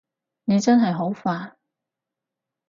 [0.45, 1.53] 你真係好煩